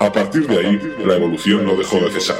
[0.00, 2.36] A partir de ahí, la evolución no dejó de cesar.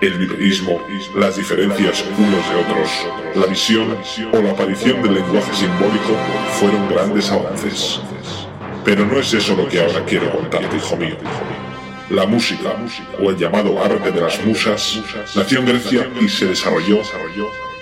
[0.00, 0.80] El biperismo,
[1.16, 2.90] las diferencias unos de otros,
[3.34, 3.96] la visión
[4.32, 6.16] o la aparición del lenguaje simbólico
[6.60, 8.00] fueron grandes avances.
[8.84, 11.16] Pero no es eso lo que ahora quiero contarte, hijo mío.
[12.10, 12.76] La música,
[13.20, 15.00] o el llamado arte de las musas,
[15.34, 17.00] nació en Grecia y se desarrolló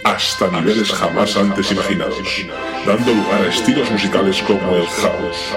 [0.04, 2.46] hasta niveles jamás antes imaginados,
[2.86, 5.56] dando lugar a estilos musicales como el house,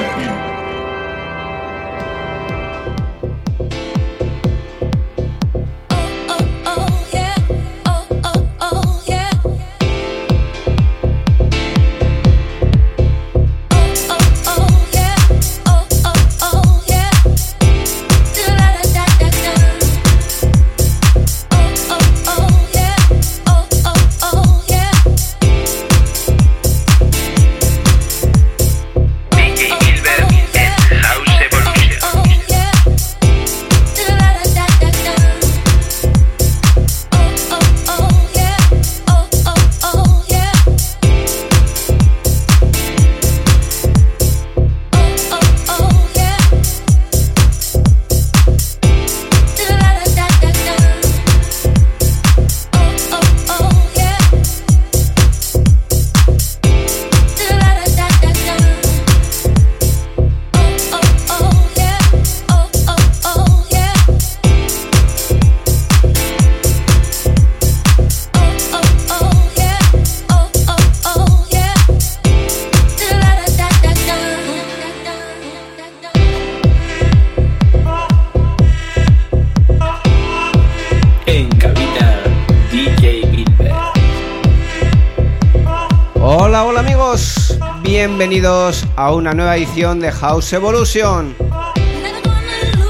[88.21, 91.35] Bienvenidos a una nueva edición de House Evolution.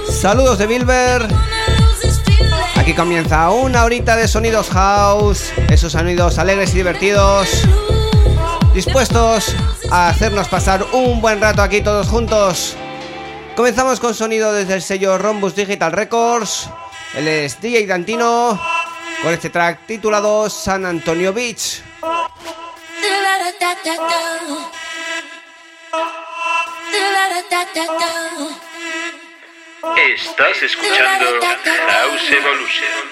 [0.09, 1.25] Saludos de Bilber.
[2.75, 7.47] Aquí comienza una horita de sonidos house, esos sonidos alegres y divertidos,
[8.73, 9.55] dispuestos
[9.89, 12.75] a hacernos pasar un buen rato aquí todos juntos.
[13.55, 16.69] Comenzamos con sonido desde el sello Rombus Digital Records.
[17.15, 18.59] Él es DJ Dantino
[19.23, 21.80] con este track titulado San Antonio Beach.
[29.97, 33.11] Estás escuchando House Evolution.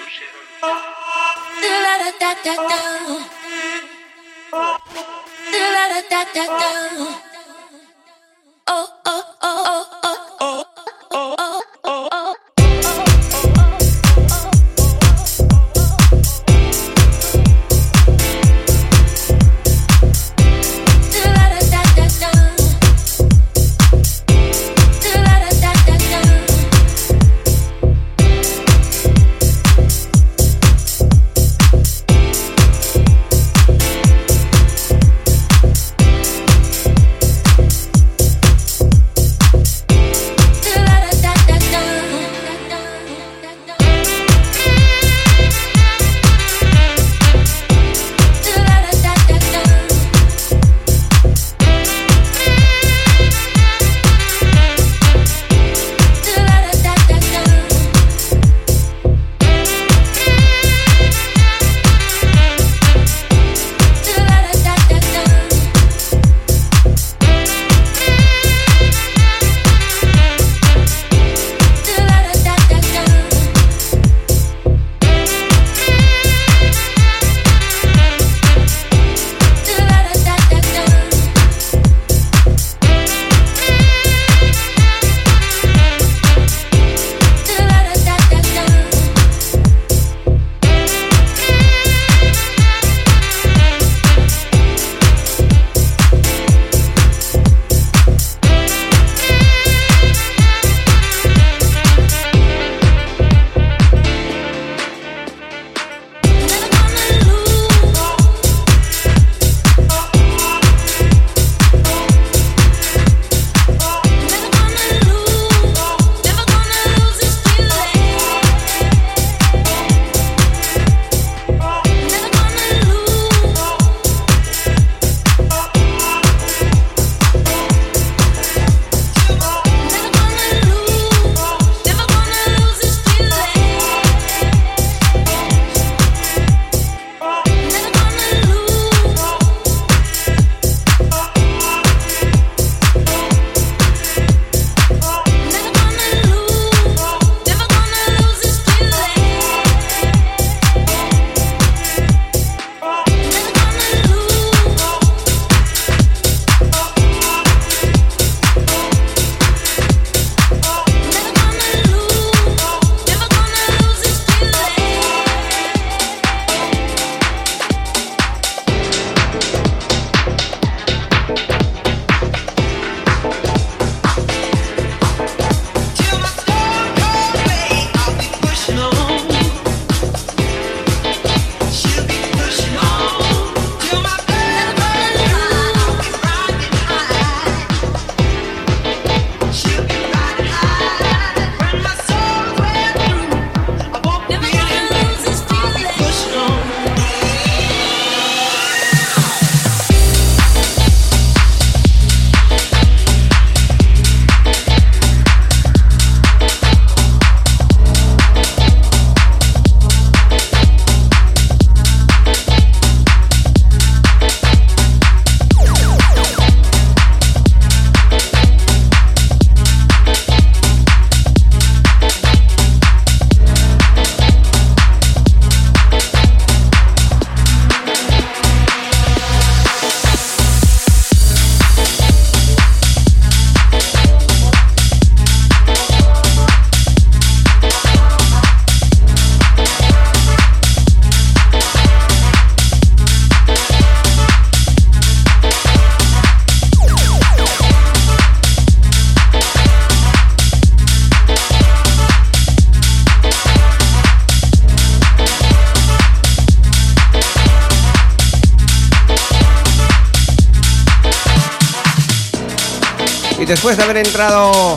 [263.70, 264.74] Después de haber entrado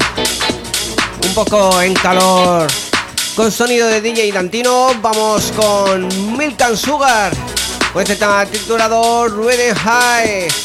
[1.25, 2.68] un poco en calor
[3.36, 6.07] con sonido de DJ Dantino, vamos con
[6.38, 7.34] Milk and Sugar,
[7.92, 10.62] con este tema titulado Ready High.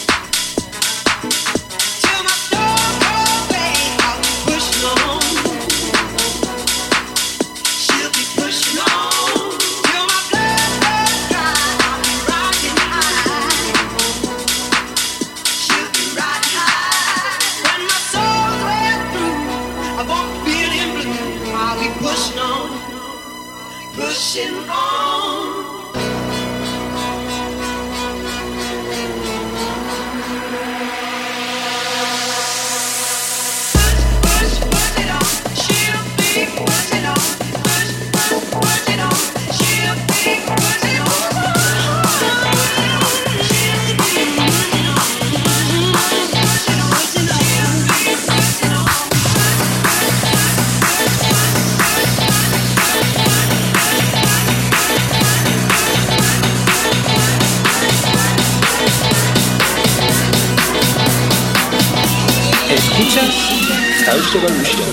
[64.13, 64.67] Ausgeräumt.
[64.67, 64.88] Şey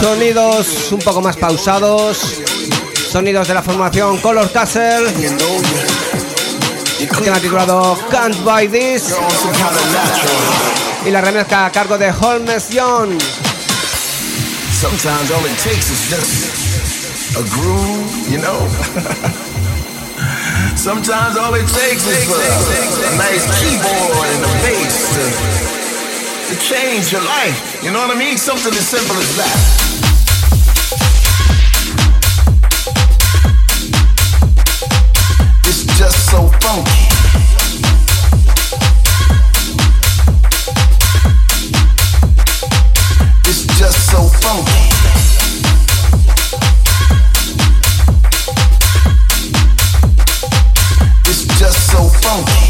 [0.00, 2.40] Sonidos un poco más pausados.
[3.10, 5.04] Sonidos de la formación Color Castle.
[6.98, 9.14] El tema titulado Can't Buy This.
[11.04, 13.20] Y la remezcla a cargo de Holmes Young.
[14.80, 18.56] Sometimes all it takes is just a groove, you know.
[20.76, 22.36] Sometimes all it takes is a, a
[23.18, 25.81] nice keyboard and a bass to
[26.52, 27.82] to change your life.
[27.82, 28.36] You know what I mean?
[28.36, 29.56] Something as simple as that.
[35.64, 37.08] It's just so funky.
[43.48, 44.82] It's just so funky.
[51.30, 52.61] It's just so funky.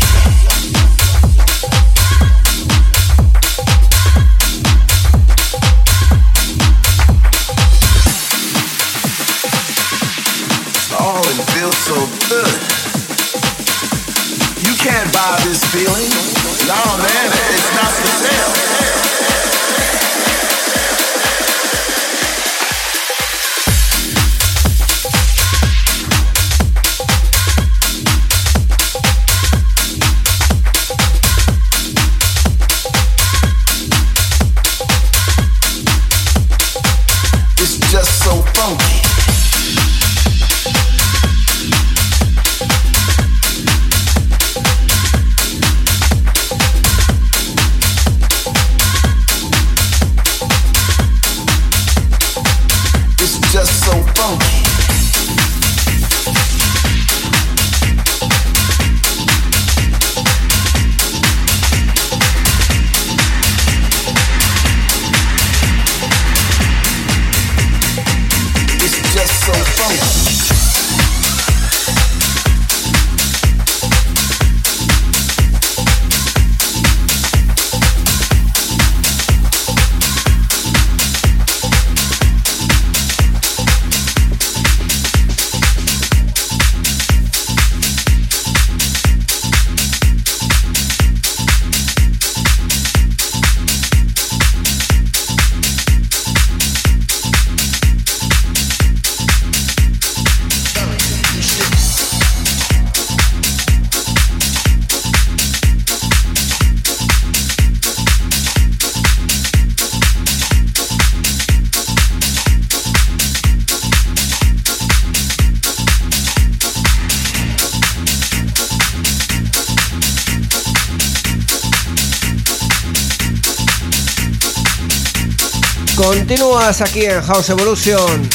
[126.62, 128.28] Continúas aquí en House Evolution.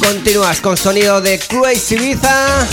[0.00, 2.66] Continúas con sonido de Crazy Ibiza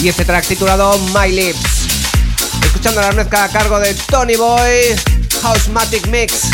[0.00, 1.86] y este track titulado My Lips.
[2.64, 4.96] Escuchando la mezcla a cargo de Tony Boy,
[5.42, 6.44] Housematic Mix.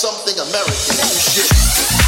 [0.00, 0.72] Something American.
[0.72, 1.99] Shit.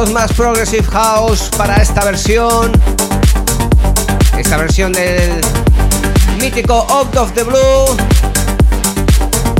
[0.00, 2.72] Sonidos más Progressive House para esta versión.
[4.38, 5.42] Esta versión del
[6.40, 7.96] mítico Out of the Blue.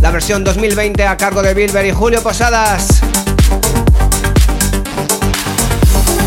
[0.01, 3.03] La versión 2020 a cargo de Bilber y Julio Posadas.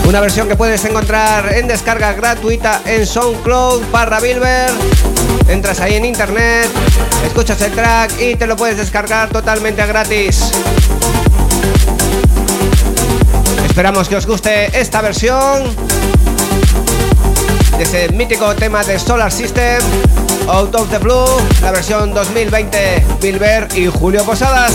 [0.05, 4.69] Una versión que puedes encontrar en descarga gratuita en SoundCloud barra Bilber.
[5.47, 6.69] Entras ahí en internet,
[7.25, 10.51] escuchas el track y te lo puedes descargar totalmente gratis.
[13.73, 15.63] Esperamos que os guste esta versión
[17.75, 19.81] de ese mítico tema de Solar System,
[20.47, 21.25] Out of the Blue,
[21.59, 24.73] la versión 2020, Bilber y Julio Posadas.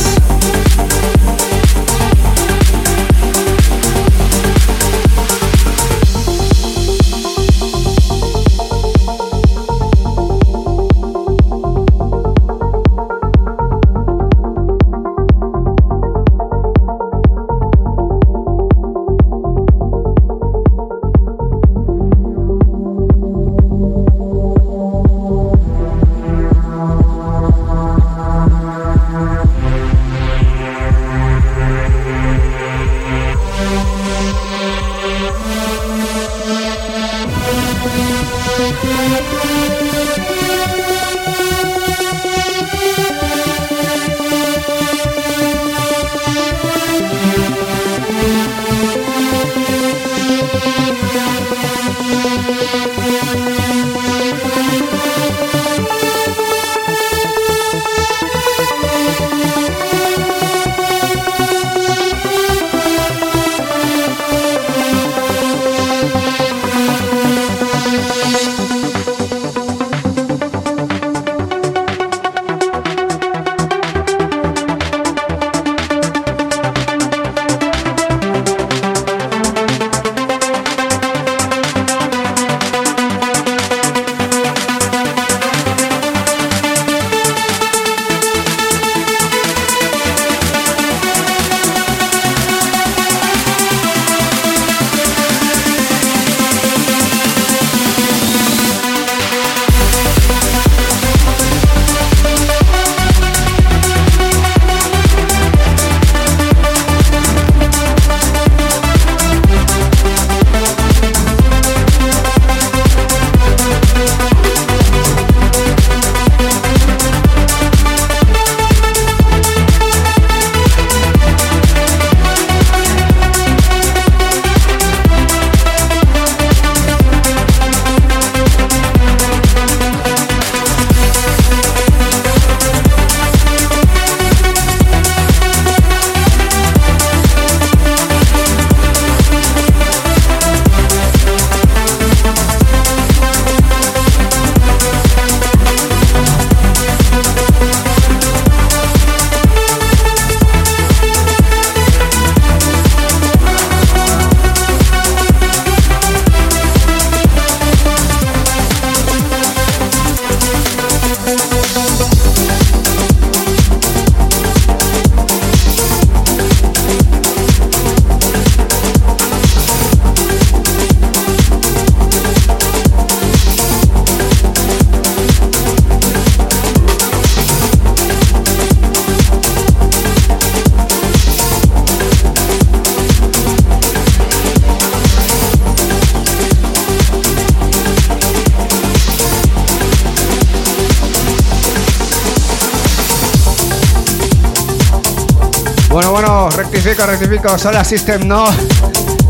[197.06, 197.58] Rectifico, rectifico.
[197.58, 198.48] Solar System no.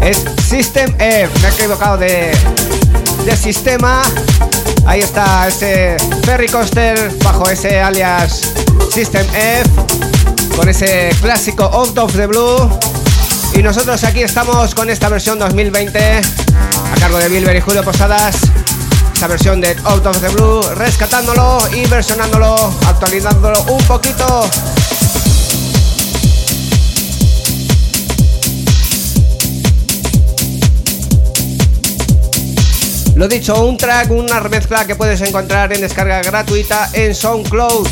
[0.01, 1.39] Es System F.
[1.41, 2.33] Me he equivocado de,
[3.25, 4.03] de sistema.
[4.87, 8.53] Ahí está ese Ferry Coaster bajo ese alias
[8.93, 9.71] System F.
[10.57, 12.71] Con ese clásico Out of the Blue.
[13.55, 18.37] Y nosotros aquí estamos con esta versión 2020 a cargo de Bilber y Julio Posadas.
[19.13, 22.55] Esta versión de Out of the Blue, rescatándolo y versionándolo,
[22.87, 24.49] actualizándolo un poquito
[33.19, 37.89] Lo dicho, un track, una remezcla que puedes encontrar en descarga gratuita en SoundCloud.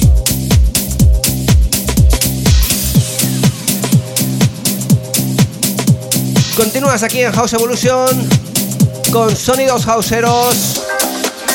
[6.56, 8.08] Continúas aquí en House Evolution
[9.12, 10.80] con sonidos houseeros,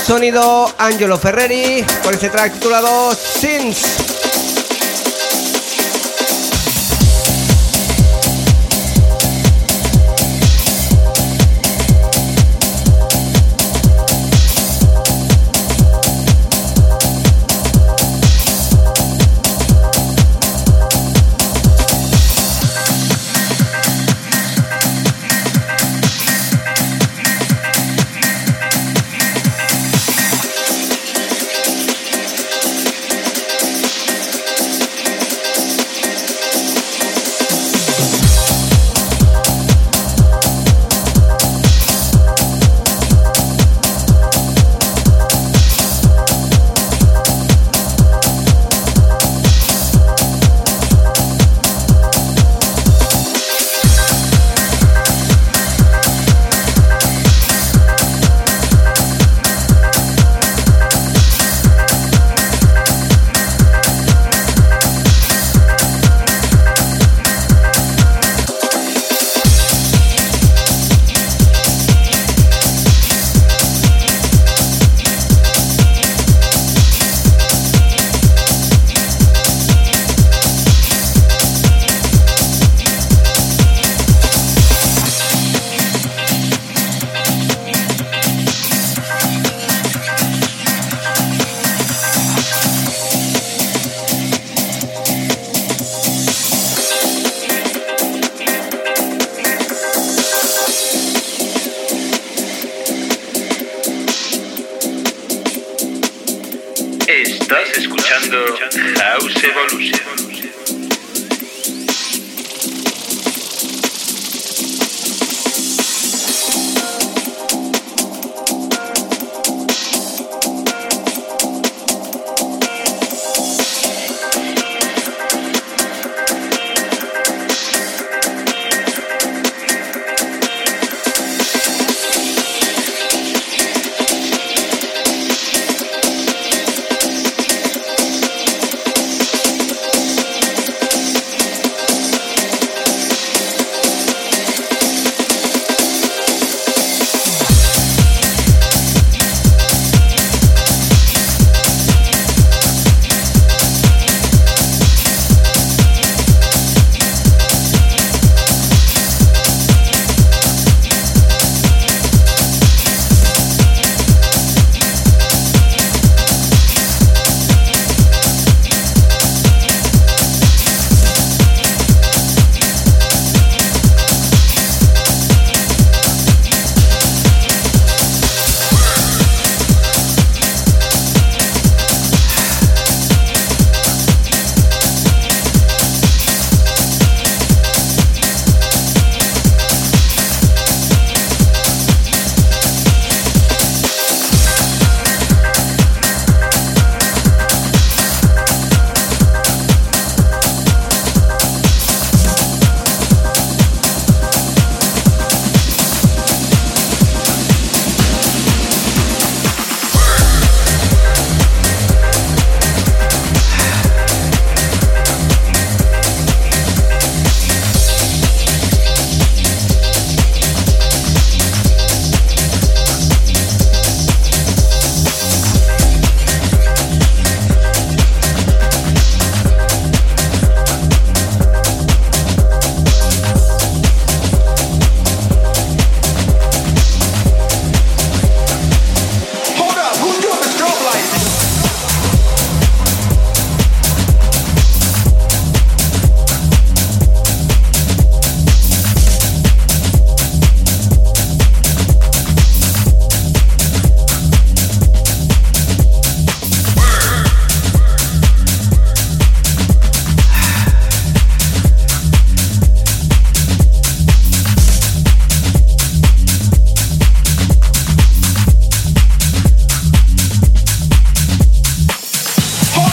[0.05, 4.10] sonido Angelo Ferreri, con este track titulado Sins.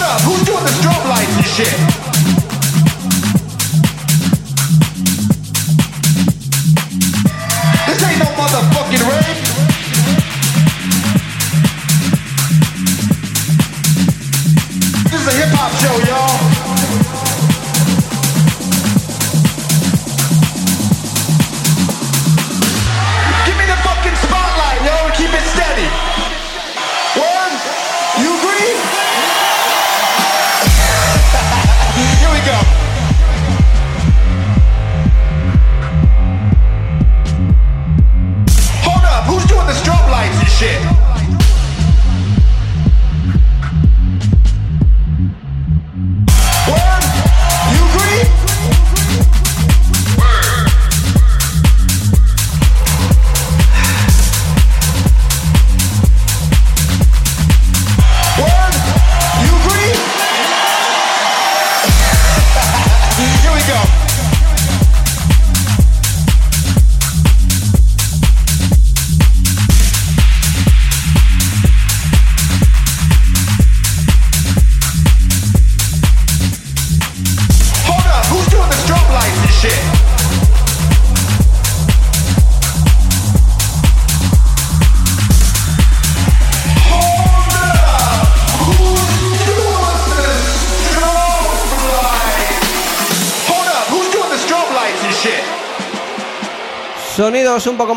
[0.09, 0.21] up?
[0.23, 2.08] Who's doing the strobe lights and shit?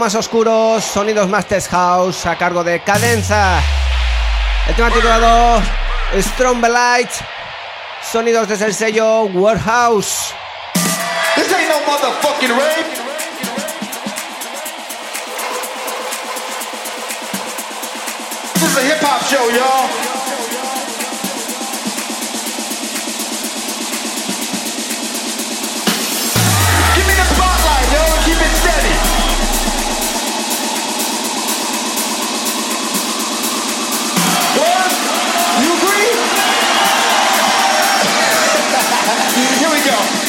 [0.02, 3.60] más oscuros, sonidos más test house a cargo de Cadenza.
[4.68, 5.62] El tema titulado
[6.20, 7.12] Strong Light,
[8.12, 10.34] sonidos desde el sello Warehouse.
[11.36, 12.88] This ain't no motherfucking rave.
[18.56, 20.01] This is a hip hop show, y'all.
[39.60, 40.21] Here we go.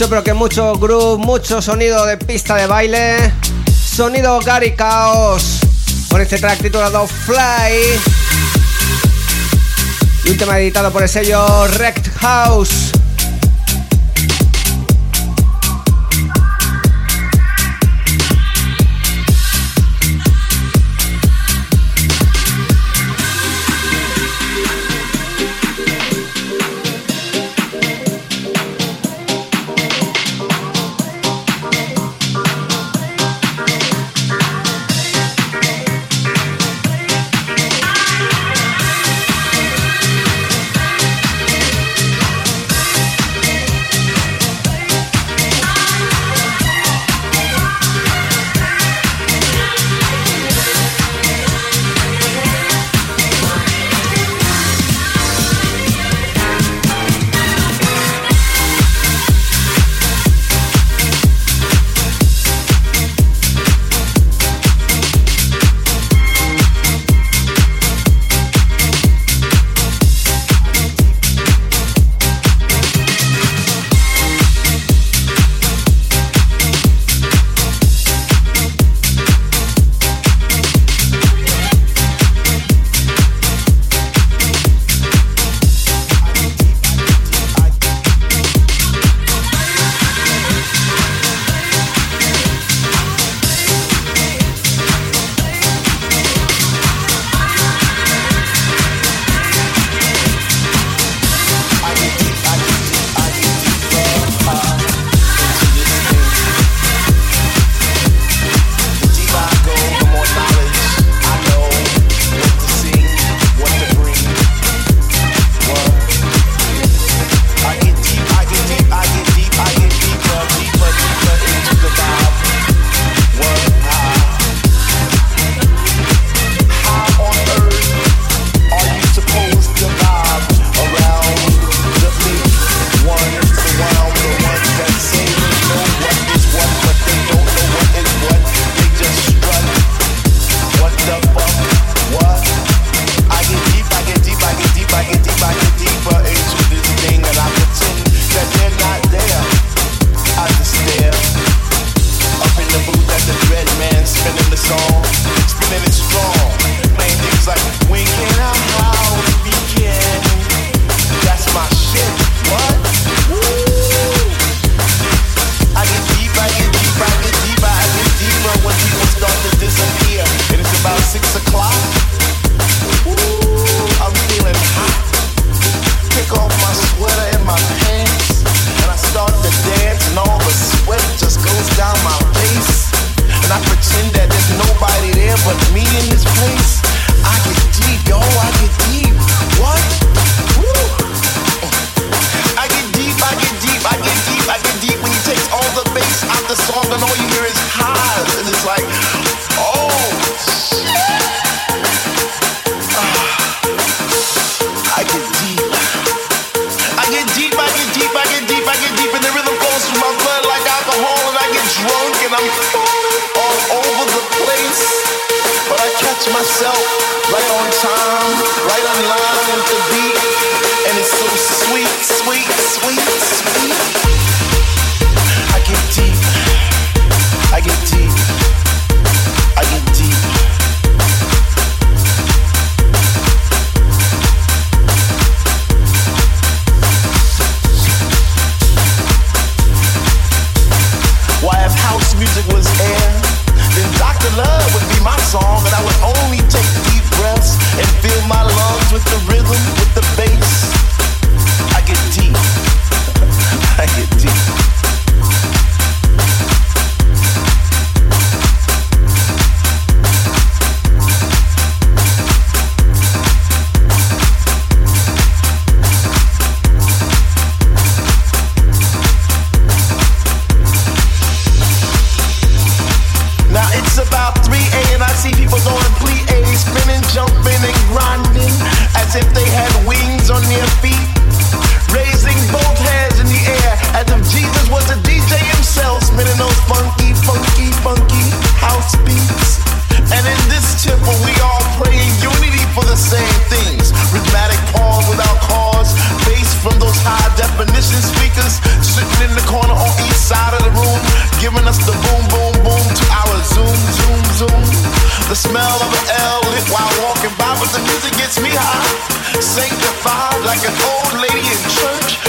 [0.00, 3.34] mucho, pero que mucho groove, mucho sonido de pista de baile,
[3.70, 5.60] sonido Gary Chaos,
[6.08, 8.00] con este track titulado Fly,
[10.24, 12.99] y un tema editado por el sello Rect House.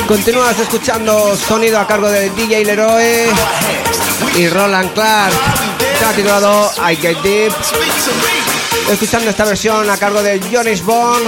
[0.08, 3.30] Continúas escuchando sonido a cargo de DJ Leroy
[4.36, 5.34] y Roland Clark.
[5.94, 7.54] Está titulado I Get Deep.
[8.90, 11.26] Escuchando esta versión a cargo de Jonas Bond.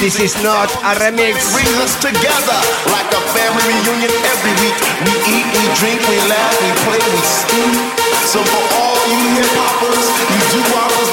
[0.00, 1.52] This is not a remix.
[1.52, 2.60] Brings us together
[2.90, 4.76] like a family reunion every week.
[5.06, 7.70] We eat, we drink, we laugh, we play, we steam.
[8.26, 11.03] So for all you hip hoppers, you do our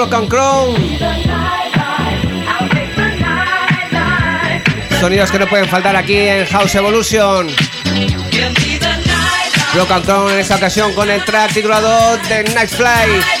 [0.00, 0.74] Broken Crown.
[4.98, 7.48] Sonidos que no pueden faltar aquí en House Evolution.
[9.74, 13.39] Broken Crown en esta ocasión con el track titulado The Night Fly.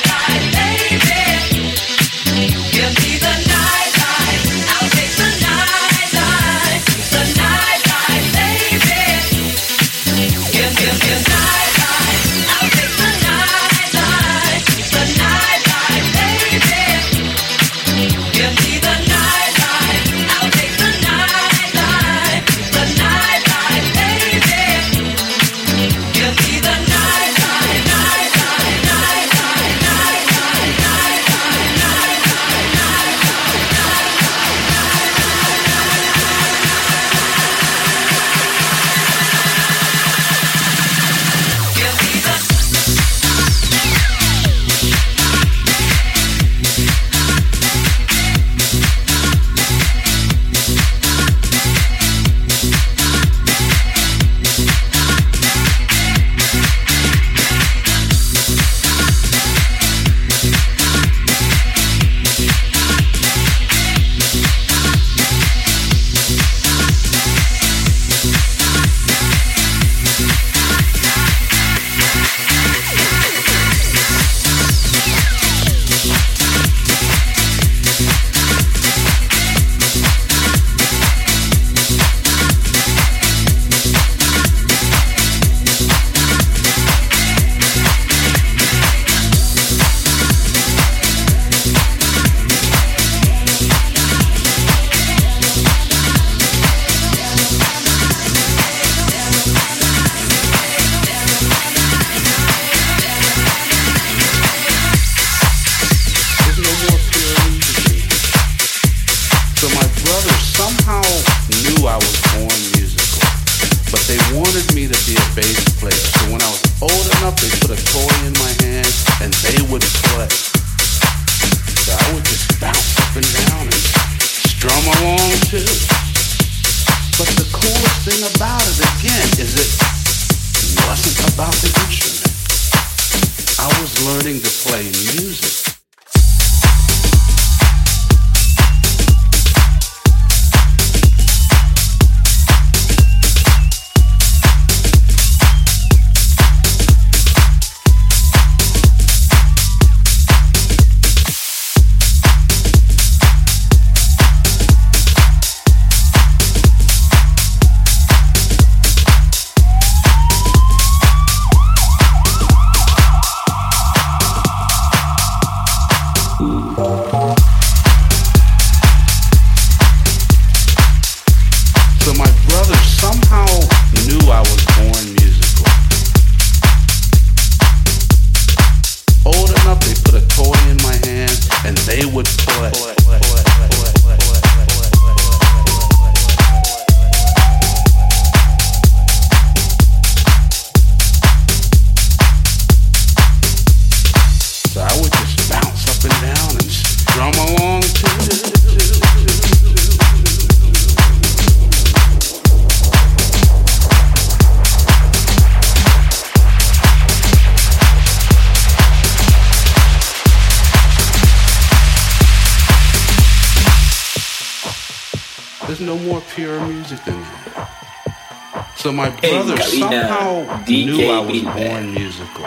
[218.76, 222.46] So my brother somehow knew I was born musical.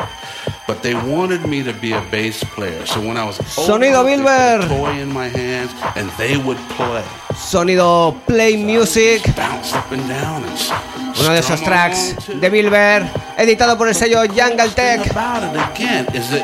[0.66, 2.86] But they wanted me to be a bass player.
[2.86, 4.68] So when I was Sonido Bilber.
[4.68, 7.04] toy in my hands and they would play.
[7.34, 9.22] Sonido Play Music.
[9.36, 10.58] Bounce up and down and
[11.20, 13.04] Uno de esos tracks de Bilber,
[13.38, 15.06] editado por el sello Jungle Tech.
[15.12, 16.44] about it again is it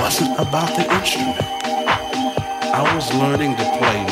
[0.00, 1.36] wasn't about the instrument.
[2.74, 4.11] I was learning to play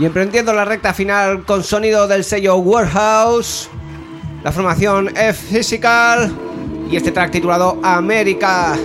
[0.00, 3.68] Y emprendiendo la recta final con sonido del sello Warehouse,
[4.42, 6.34] la formación F Physical
[6.90, 8.78] y este track titulado América.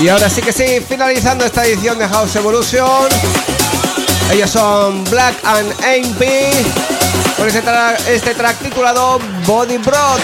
[0.00, 3.06] Y ahora sí que sí, finalizando esta edición de House Evolution.
[4.32, 6.50] Ellos son Black and MP
[7.36, 7.60] con este,
[8.08, 10.20] este track titulado Body Broad.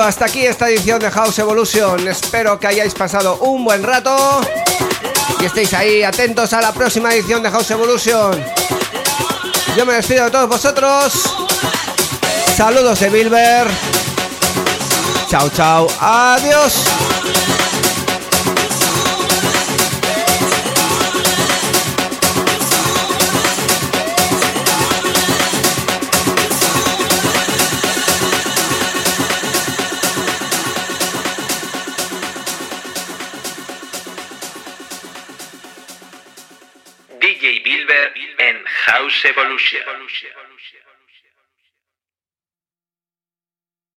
[0.00, 2.08] Hasta aquí esta edición de House Evolution.
[2.08, 4.40] Espero que hayáis pasado un buen rato
[5.40, 8.42] y estéis ahí atentos a la próxima edición de House Evolution.
[9.76, 11.12] Yo me despido de todos vosotros.
[12.56, 13.66] Saludos de Bilber.
[15.28, 15.88] Chao, chao.
[16.00, 16.74] Adiós.
[39.24, 40.21] Evolution.